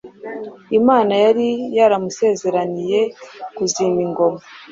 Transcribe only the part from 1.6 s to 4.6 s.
yaramusezeraniye kuzima ingoma,